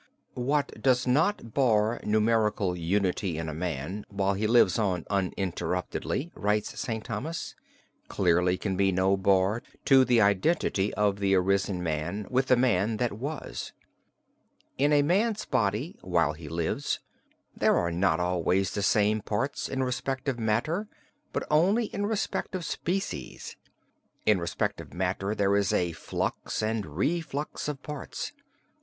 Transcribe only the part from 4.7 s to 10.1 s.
on uninterruptedly (writes St. Thomas), clearly can be no bar to